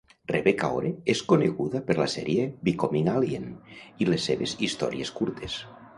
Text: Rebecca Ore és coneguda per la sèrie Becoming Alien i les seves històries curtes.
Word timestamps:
Rebecca 0.29 0.69
Ore 0.77 0.89
és 1.13 1.21
coneguda 1.33 1.81
per 1.91 1.97
la 1.99 2.09
sèrie 2.15 2.47
Becoming 2.71 3.11
Alien 3.15 3.47
i 4.07 4.11
les 4.13 4.29
seves 4.31 4.57
històries 4.69 5.17
curtes. 5.21 5.61